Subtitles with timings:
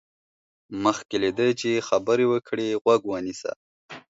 [0.83, 3.51] مخکې له دې چې خبرې وکړې، غوږ ونيسه.